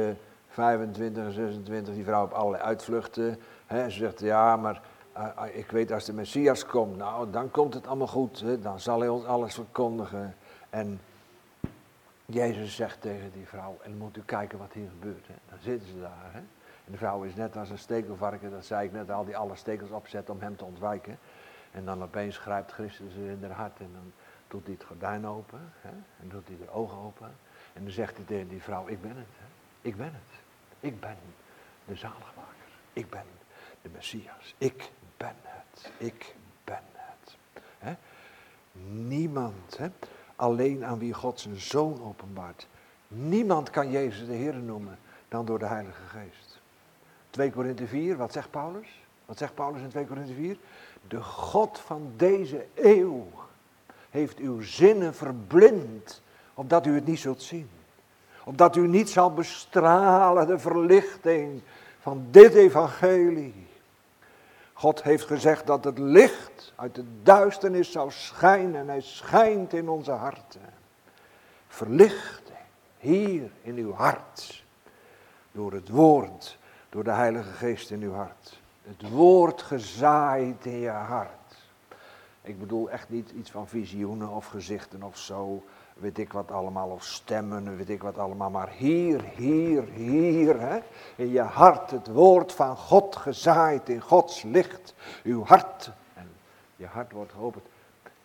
[0.48, 3.38] 25 en 26 die vrouw op allerlei uitvluchten.
[3.66, 3.90] Hè?
[3.90, 4.82] Ze zegt, ja, maar
[5.16, 8.40] uh, ik weet als de Messias komt, nou, dan komt het allemaal goed.
[8.40, 8.60] Hè?
[8.60, 10.34] Dan zal hij ons alles verkondigen.
[10.70, 11.00] En
[12.26, 15.26] Jezus zegt tegen die vrouw, en moet u kijken wat hier gebeurt.
[15.26, 15.34] Hè?
[15.48, 16.32] Dan zitten ze daar.
[16.32, 16.38] Hè?
[16.84, 19.56] En de vrouw is net als een stekelvarken, dat zei ik net, al die alle
[19.56, 21.18] stekels opzet om hem te ontwijken.
[21.70, 24.12] En dan opeens grijpt Christus in haar hart en dan
[24.48, 25.72] doet hij het gordijn open.
[25.80, 25.90] Hè?
[26.20, 27.36] En doet hij de ogen open.
[27.72, 29.26] En dan zegt hij tegen die vrouw, ik ben het.
[29.38, 29.44] Hè?
[29.88, 30.40] Ik ben het.
[30.80, 31.16] Ik ben
[31.84, 32.68] de zaligmaker.
[32.92, 33.24] Ik ben
[33.82, 34.54] de Messias.
[34.58, 35.92] Ik ben het.
[35.96, 36.34] Ik
[36.64, 37.36] ben het.
[37.78, 37.94] Hè?
[38.92, 39.88] Niemand, hè?
[40.36, 42.66] Alleen aan wie God zijn zoon openbaart.
[43.08, 46.60] Niemand kan Jezus de Heer noemen dan door de Heilige Geest.
[47.30, 49.02] 2 Korinthe 4, wat zegt Paulus?
[49.24, 50.56] Wat zegt Paulus in 2 Korinthe 4?
[51.08, 53.26] De God van deze eeuw
[54.10, 56.22] heeft uw zinnen verblind,
[56.54, 57.68] opdat u het niet zult zien.
[58.44, 61.60] Opdat u niet zal bestralen de verlichting
[62.00, 63.66] van dit evangelie.
[64.84, 69.88] God heeft gezegd dat het licht uit de duisternis zou schijnen en hij schijnt in
[69.88, 70.72] onze harten.
[71.68, 72.58] Verlichting
[72.98, 74.64] hier in uw hart.
[75.52, 78.60] Door het woord, door de Heilige Geest in uw hart.
[78.82, 81.43] Het woord gezaaid in je hart.
[82.46, 86.88] Ik bedoel echt niet iets van visioenen of gezichten of zo, weet ik wat allemaal,
[86.88, 88.50] of stemmen, weet ik wat allemaal.
[88.50, 90.78] Maar hier, hier, hier, hè,
[91.16, 94.94] in je hart het woord van God gezaaid in Gods licht.
[95.22, 96.30] Uw hart, en
[96.76, 97.64] je hart wordt geopend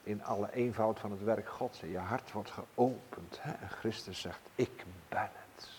[0.03, 1.81] in alle eenvoud van het werk Gods.
[1.81, 3.37] En je hart wordt geopend.
[3.39, 5.69] Hè, en Christus zegt, ik ben het.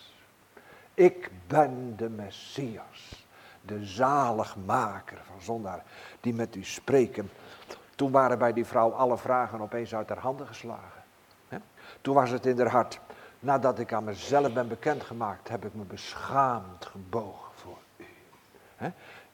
[0.93, 3.25] Ik ben de Messias,
[3.61, 5.83] de zaligmaker van zondaar,
[6.19, 7.29] die met u spreken
[7.95, 11.01] toen waren bij die vrouw alle vragen opeens uit haar handen geslagen.
[12.01, 12.99] Toen was het in haar hart.
[13.39, 18.05] Nadat ik aan mezelf ben bekendgemaakt, heb ik me beschaamd gebogen voor u.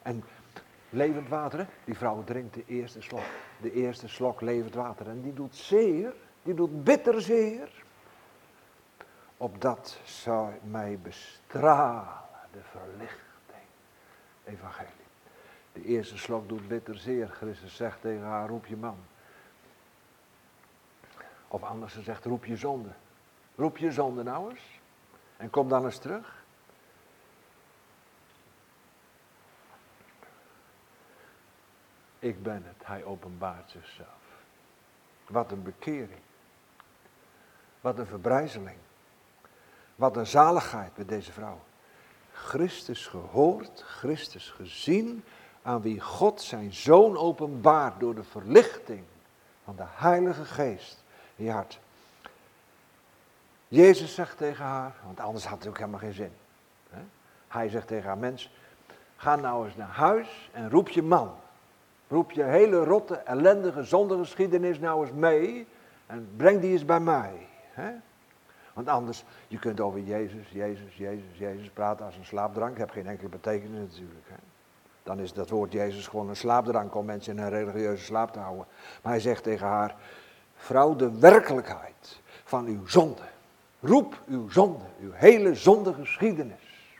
[0.02, 0.24] En
[0.90, 3.24] levend water, die vrouw drinkt de eerste slok.
[3.62, 5.08] De eerste slok levend water.
[5.08, 7.84] En die doet zeer, die doet bitter zeer.
[9.38, 13.68] Opdat zou mij bestralen, de verlichting,
[14.44, 14.97] evangelie.
[15.78, 17.28] De eerste slok doet bitter zeer.
[17.28, 18.98] Christus zegt tegen haar, roep je man.
[21.48, 22.90] Of anders gezegd, roep je zonde.
[23.56, 24.80] Roep je zonde nou eens.
[25.38, 26.44] En kom dan eens terug.
[32.20, 34.08] Ik ben het, hij openbaart zichzelf.
[35.28, 36.22] Wat een bekering.
[37.82, 38.78] Wat een verbrijzeling.
[39.96, 41.60] Wat een zaligheid bij deze vrouw.
[42.32, 45.24] Christus gehoord, Christus gezien,
[45.68, 49.04] aan wie God zijn zoon openbaart door de verlichting
[49.64, 51.04] van de Heilige Geest
[51.36, 51.80] in je hart.
[53.68, 56.32] Jezus zegt tegen haar, want anders had het ook helemaal geen zin.
[56.90, 57.00] Hè?
[57.48, 58.52] Hij zegt tegen haar, mens,
[59.16, 61.36] ga nou eens naar huis en roep je man.
[62.08, 65.68] Roep je hele rotte, ellendige, zondegeschiedenis nou eens mee
[66.06, 67.48] en breng die eens bij mij.
[67.72, 67.92] Hè?
[68.74, 72.78] Want anders, je kunt over Jezus, Jezus, Jezus, Jezus praten als een slaapdrank.
[72.78, 74.26] heb geen enkele betekenis natuurlijk.
[74.28, 74.36] Hè?
[75.08, 78.40] Dan is dat woord Jezus gewoon een slaapdrank om mensen in een religieuze slaap te
[78.40, 78.66] houden.
[79.02, 79.96] Maar hij zegt tegen haar,
[80.56, 83.22] vrouw, de werkelijkheid van uw zonde.
[83.80, 86.96] Roep uw zonde, uw hele zondegeschiedenis.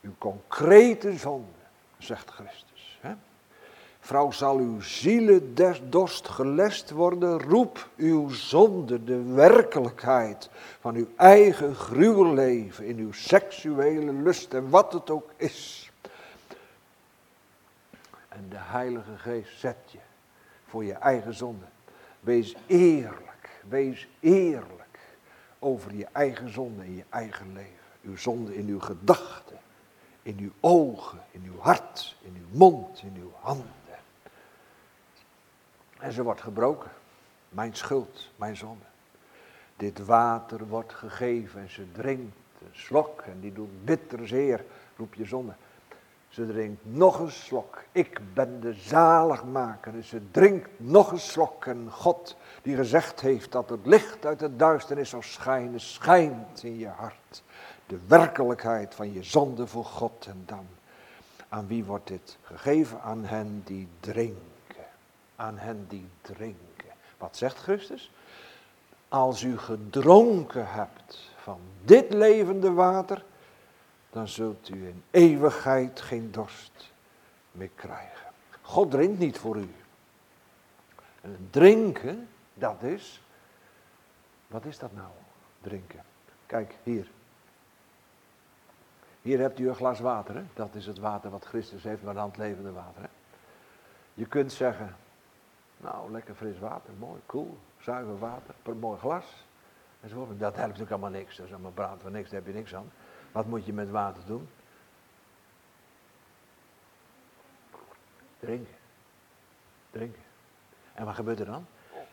[0.00, 1.58] Uw concrete zonde,
[1.98, 2.98] zegt Christus.
[3.00, 3.12] Hè?
[4.00, 7.42] Vrouw, zal uw zielendorst gelest worden?
[7.42, 14.92] Roep uw zonde, de werkelijkheid van uw eigen gruwelleven in uw seksuele lust en wat
[14.92, 15.91] het ook is.
[18.32, 19.98] En de Heilige Geest zet je
[20.66, 21.64] voor je eigen zonde.
[22.20, 24.98] Wees eerlijk, wees eerlijk
[25.58, 27.70] over je eigen zonde in je eigen leven.
[28.02, 29.58] Uw zonde in uw gedachten,
[30.22, 33.70] in uw ogen, in uw hart, in uw mond, in uw handen.
[35.98, 36.90] En ze wordt gebroken.
[37.48, 38.84] Mijn schuld, mijn zonde.
[39.76, 44.64] Dit water wordt gegeven en ze drinkt een slok en die doet bitter zeer,
[44.96, 45.52] roep je zonde.
[46.32, 47.82] Ze drinkt nog een slok.
[47.92, 50.04] Ik ben de zaligmaker.
[50.04, 51.66] Ze drinkt nog een slok.
[51.66, 56.78] En God, die gezegd heeft dat het licht uit de duisternis zou schijnen, schijnt in
[56.78, 57.42] je hart.
[57.86, 60.26] De werkelijkheid van je zonde voor God.
[60.26, 60.66] En dan,
[61.48, 63.00] aan wie wordt dit gegeven?
[63.00, 64.86] Aan hen die drinken.
[65.36, 66.90] Aan hen die drinken.
[67.18, 68.10] Wat zegt Christus?
[69.08, 73.24] Als u gedronken hebt van dit levende water,
[74.12, 76.92] dan zult u in eeuwigheid geen dorst
[77.52, 78.26] meer krijgen.
[78.60, 79.74] God drinkt niet voor u.
[81.20, 83.22] En drinken, dat is,
[84.46, 85.10] wat is dat nou,
[85.60, 86.02] drinken?
[86.46, 87.10] Kijk, hier.
[89.22, 90.42] Hier hebt u een glas water, hè?
[90.54, 93.02] dat is het water wat Christus heeft, maar dan het levende water.
[93.02, 93.08] Hè?
[94.14, 94.96] Je kunt zeggen,
[95.76, 99.24] nou, lekker fris water, mooi, cool, zuiver water, per mooi glas.
[100.00, 102.74] Dat helpt natuurlijk allemaal niks, dat is allemaal praten van niks, daar heb je niks
[102.74, 102.90] aan.
[103.32, 104.48] Wat moet je met water doen?
[108.38, 108.76] Drinken.
[109.90, 110.22] Drinken.
[110.94, 111.66] En wat gebeurt er dan?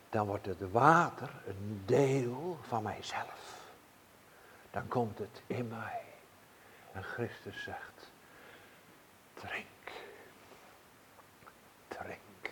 [0.10, 3.68] Dan wordt het water een deel van mijzelf.
[4.72, 6.04] Dan komt het in mij.
[6.92, 8.12] En Christus zegt,
[9.34, 9.66] drink.
[11.88, 12.50] Drink.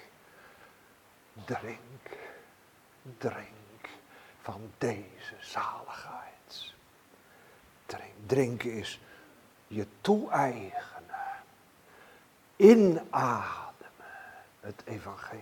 [1.45, 2.17] Drink.
[3.17, 3.89] Drink
[4.41, 6.26] van deze zaligheid.
[8.27, 8.59] Drink.
[8.59, 8.99] Drinken is
[9.67, 10.95] je toe-eigenen.
[12.55, 13.65] Inademen
[14.59, 15.41] het evangelie.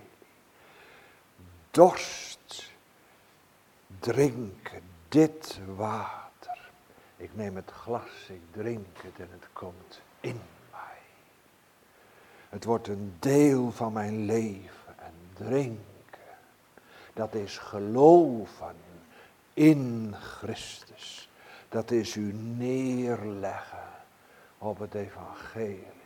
[1.71, 2.71] Dorst
[3.99, 6.71] drinken dit water.
[7.17, 10.99] Ik neem het glas, ik drink het en het komt in mij.
[12.49, 15.83] Het wordt een deel van mijn leven en drinken.
[17.13, 18.75] Dat is geloven
[19.53, 21.24] in Christus.
[21.75, 23.87] Dat is u neerleggen
[24.57, 26.01] op het evangelie.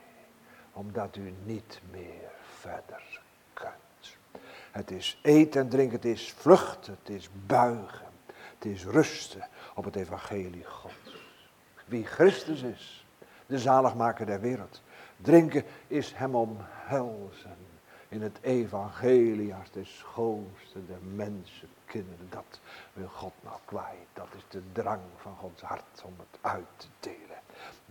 [0.73, 3.21] Omdat u niet meer verder
[3.53, 4.17] kunt.
[4.71, 8.07] Het is eten en drinken, het is vluchten, het is buigen.
[8.53, 11.35] Het is rusten op het evangelie Gods.
[11.85, 13.05] Wie Christus is,
[13.45, 14.81] de zaligmaker der wereld.
[15.17, 17.57] Drinken is hem omhelzen
[18.07, 22.27] in het evangelie als de schoonste der mensen kinderen.
[22.29, 22.59] Dat
[22.93, 24.07] wil God nou kwijt.
[24.13, 27.39] Dat is de drang van Gods hart om het uit te delen.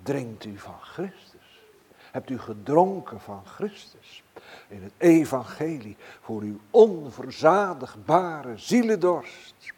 [0.03, 1.63] Drinkt u van Christus.
[2.11, 4.23] Hebt u gedronken van Christus
[4.69, 9.73] in het evangelie voor uw onverzadigbare zielendorst.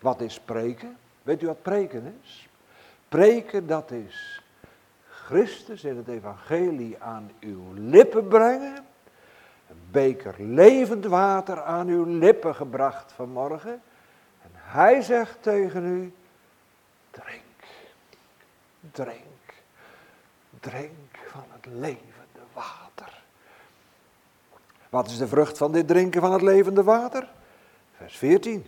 [0.00, 0.96] Wat is preken?
[1.22, 2.48] Weet u wat preken is?
[3.08, 4.42] Preken dat is
[5.08, 8.84] Christus in het evangelie aan uw lippen brengen.
[9.68, 13.82] Een beker levend water aan uw lippen gebracht vanmorgen.
[14.42, 16.14] En hij zegt tegen u,
[17.10, 17.64] drink,
[18.90, 19.54] drink,
[20.60, 23.22] drink van het levende water.
[24.88, 27.28] Wat is de vrucht van dit drinken van het levende water?
[27.96, 28.66] Vers 14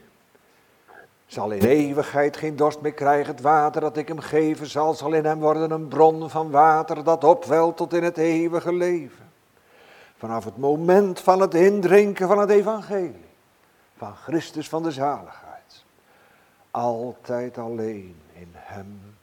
[1.26, 3.34] zal in eeuwigheid geen dorst meer krijgen.
[3.34, 7.05] Het water dat ik hem geven zal, zal in hem worden een bron van water
[7.05, 9.25] dat opwelt tot in het eeuwige leven.
[10.16, 13.24] Vanaf het moment van het indrinken van het evangelie,
[13.96, 15.84] van Christus van de zaligheid.
[16.70, 19.16] Altijd alleen in hem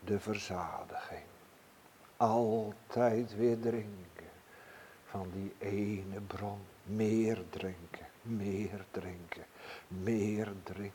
[0.00, 1.24] de verzadiging.
[2.16, 4.30] Altijd weer drinken
[5.04, 6.58] van die ene bron.
[6.82, 9.44] Meer drinken, meer drinken,
[9.88, 10.94] meer drinken.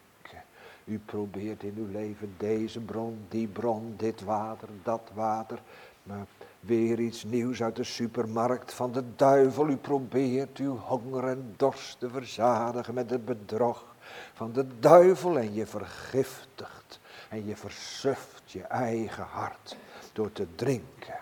[0.83, 5.59] U probeert in uw leven deze bron, die bron, dit water, dat water.
[6.03, 6.25] Maar
[6.61, 9.69] weer iets nieuws uit de supermarkt van de duivel.
[9.69, 13.95] U probeert uw honger en dorst te verzadigen met het bedrog
[14.33, 15.37] van de duivel.
[15.37, 16.99] En je vergiftigt
[17.29, 19.77] en je versuft je eigen hart
[20.13, 21.19] door te drinken.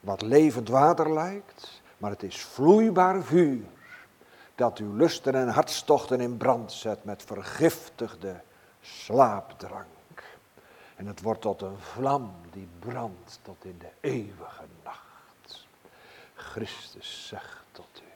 [0.00, 3.64] Wat levend water lijkt, maar het is vloeibaar vuur
[4.54, 8.40] dat uw lusten en hartstochten in brand zet met vergiftigde
[8.80, 9.95] slaapdrank.
[10.96, 15.66] En het wordt tot een vlam die brandt tot in de eeuwige nacht.
[16.34, 18.06] Christus zegt tot u.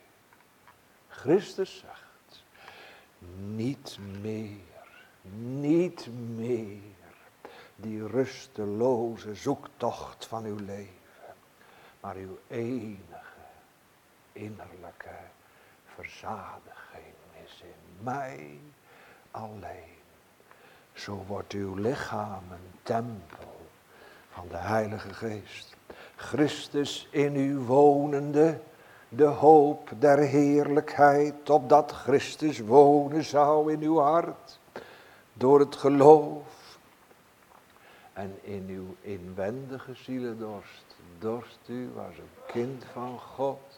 [1.09, 2.45] Christus zegt,
[3.47, 4.61] niet meer,
[5.61, 6.79] niet meer
[7.77, 11.35] die rusteloze zoektocht van uw leven,
[12.01, 12.99] maar uw enige
[14.33, 15.19] innerlijke
[15.85, 17.15] verzadiging
[17.45, 18.61] is in mij
[19.31, 20.00] alleen.
[20.93, 23.61] Zo wordt uw lichaam een tempel
[24.31, 25.77] van de Heilige Geest.
[26.17, 28.61] Christus in u wonende,
[29.09, 34.59] de hoop der heerlijkheid, opdat Christus wonen zou in uw hart,
[35.33, 36.79] door het geloof.
[38.13, 43.70] En in uw inwendige zielendorst, dorst u als een kind van God,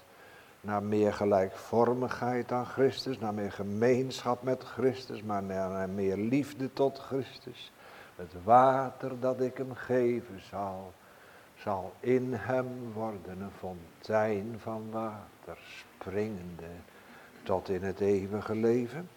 [0.63, 6.99] naar meer gelijkvormigheid aan Christus, naar meer gemeenschap met Christus, maar naar meer liefde tot
[6.99, 7.73] Christus.
[8.17, 10.93] Het water dat ik hem geven zal,
[11.55, 15.59] zal in hem worden een fontein van water,
[15.99, 16.71] springende
[17.43, 19.09] tot in het eeuwige leven.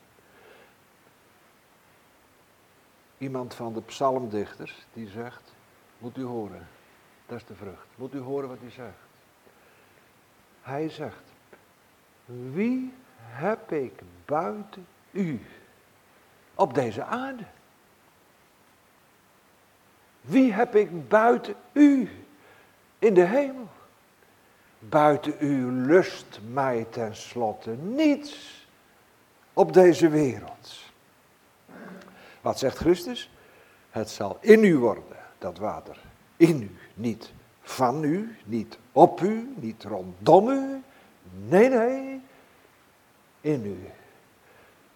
[3.17, 5.53] Iemand van de psalmdichters die zegt,
[5.97, 6.67] moet u horen,
[7.25, 9.03] dat is de vrucht, moet u horen wat hij zegt.
[10.61, 11.33] Hij zegt,
[12.25, 13.93] wie heb ik
[14.25, 15.41] buiten u
[16.55, 17.43] op deze aarde?
[20.21, 22.09] Wie heb ik buiten u
[22.99, 23.67] in de hemel?
[24.79, 28.65] Buiten u lust mij tenslotte niets
[29.53, 30.83] op deze wereld.
[32.41, 33.29] Wat zegt Christus?
[33.89, 35.03] Het zal in u worden,
[35.37, 35.97] dat water.
[36.37, 40.81] In u, niet van u, niet op u, niet rondom u,
[41.31, 42.21] Nee, nee,
[43.41, 43.89] in u.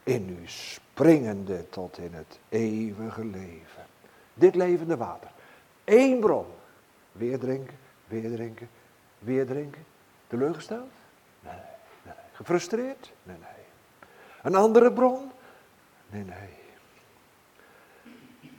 [0.03, 3.85] In u springende tot in het eeuwige leven.
[4.33, 5.29] Dit levende water.
[5.85, 6.45] Eén bron.
[7.11, 7.77] Weer drinken,
[8.07, 8.69] weer drinken,
[9.19, 9.85] weer drinken.
[10.27, 10.91] Teleurgesteld?
[11.39, 11.63] Nee, nee,
[12.03, 12.13] nee.
[12.31, 13.11] Gefrustreerd?
[13.23, 13.65] Nee, nee.
[14.43, 15.31] Een andere bron?
[16.09, 16.57] Nee, nee.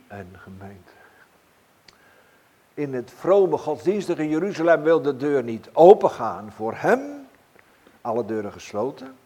[0.07, 0.91] En gemeente.
[2.73, 7.20] In het vrome godsdienstige Jeruzalem wil de deur niet opengaan voor hem.
[8.01, 9.17] Alle deuren gesloten.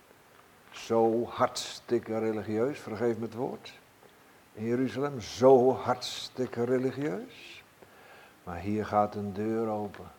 [0.71, 3.73] Zo hartstikke religieus, vergeef me het woord.
[4.53, 7.63] In Jeruzalem, zo hartstikke religieus.
[8.43, 10.11] Maar hier gaat een deur open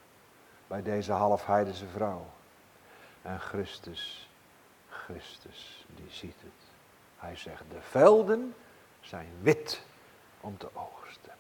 [0.67, 2.27] bij deze halfheidense vrouw.
[3.23, 4.31] En Christus,
[4.89, 6.71] Christus, die ziet het.
[7.17, 8.55] Hij zegt, de velden
[9.01, 9.83] zijn wit
[10.41, 11.33] om te oogsten.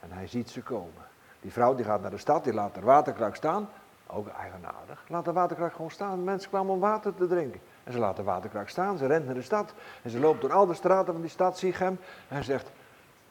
[0.00, 1.06] En hij ziet ze komen.
[1.40, 3.68] Die vrouw die gaat naar de stad, die laat de waterkruik staan.
[4.10, 5.04] Ook eigenaardig.
[5.08, 6.24] Laat de waterkruik gewoon staan.
[6.24, 7.60] Mensen kwamen om water te drinken.
[7.84, 9.74] En ze laat de waterkruik staan, ze rent naar de stad.
[10.02, 11.98] En ze loopt door al de straten van die stad, Sichem.
[12.28, 12.70] En ze zegt,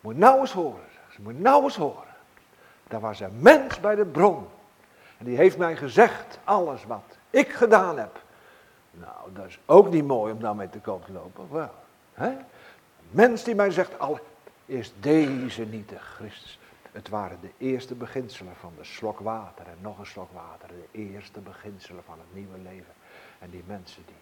[0.01, 0.85] moet nou eens horen.
[1.09, 2.15] Ze moet nou eens horen.
[2.87, 4.47] Daar was een mens bij de bron.
[5.17, 8.21] En die heeft mij gezegd alles wat ik gedaan heb.
[8.91, 11.47] Nou, dat is ook niet mooi om daarmee te koop te lopen.
[11.51, 11.73] Wel,
[12.13, 12.31] hè?
[13.09, 14.19] Mens die mij zegt, al
[14.65, 16.59] is deze niet de Christus.
[16.97, 20.67] Het waren de eerste beginselen van de slok water en nog een slok water.
[20.67, 22.93] De eerste beginselen van het nieuwe leven.
[23.39, 24.15] En die mensen die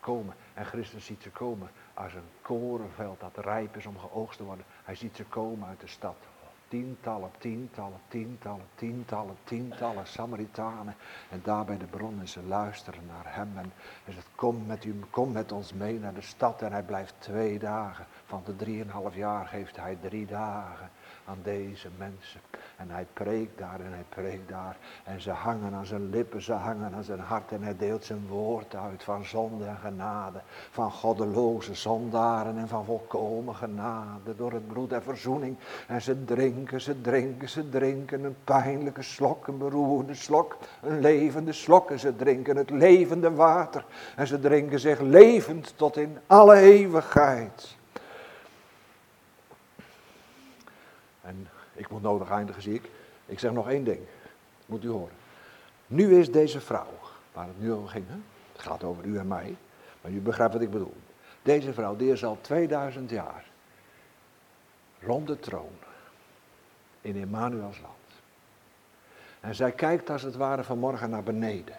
[0.00, 4.44] komen, en Christus ziet ze komen als een korenveld dat rijp is om geoogst te
[4.44, 4.64] worden.
[4.84, 6.16] Hij ziet ze komen uit de stad
[6.68, 10.94] tientallen, tientallen, tientallen, tientallen, tientallen Samaritanen.
[11.30, 13.50] En daar bij de bron en ze luisteren naar hem.
[13.56, 13.72] En
[14.04, 16.62] hij zegt, kom met, u, kom met ons mee naar de stad.
[16.62, 18.06] En hij blijft twee dagen.
[18.24, 20.90] Van de drieënhalf jaar geeft hij drie dagen
[21.30, 22.40] aan deze mensen.
[22.76, 24.76] En hij preekt daar en hij preekt daar.
[25.04, 27.52] En ze hangen aan zijn lippen, ze hangen aan zijn hart.
[27.52, 30.40] En hij deelt zijn woord uit van zonde en genade.
[30.70, 34.36] Van goddeloze zondaren en van volkomen genade.
[34.36, 35.56] Door het bloed en verzoening.
[35.86, 38.24] En ze drinken, ze drinken, ze drinken.
[38.24, 40.56] Een pijnlijke slok, een beroerde slok.
[40.82, 41.90] Een levende slok.
[41.90, 43.84] En ze drinken het levende water.
[44.16, 47.78] En ze drinken zich levend tot in alle eeuwigheid.
[51.30, 52.90] En ik moet nodig eindigen, zie ik.
[53.26, 54.00] Ik zeg nog één ding.
[54.66, 55.14] Moet u horen.
[55.86, 56.98] Nu is deze vrouw,
[57.32, 58.16] waar het nu over ging, hè?
[58.52, 59.56] het gaat over u en mij,
[60.00, 60.96] maar u begrijpt wat ik bedoel.
[61.42, 63.44] Deze vrouw, die is al 2000 jaar
[65.00, 65.72] rond de troon
[67.00, 67.94] in Emmanuels land.
[69.40, 71.76] En zij kijkt als het ware vanmorgen naar beneden.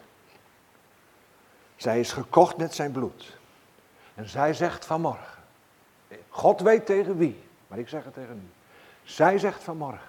[1.76, 3.38] Zij is gekocht met zijn bloed.
[4.16, 5.44] En zij zegt vanmorgen,
[6.30, 8.61] God weet tegen wie, maar ik zeg het tegen u.
[9.12, 10.08] Zij zegt vanmorgen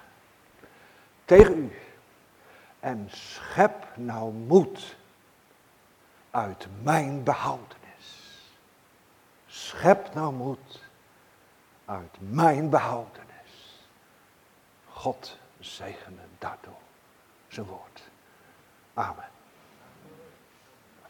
[1.25, 1.71] tegen u.
[2.79, 4.95] En schep nou moed
[6.31, 8.41] uit mijn behoudenis.
[9.47, 10.81] Schep nou moed
[11.85, 13.81] uit mijn behoudenis.
[14.89, 16.81] God zegene daardoor
[17.47, 18.01] zijn woord.
[18.93, 19.32] Amen.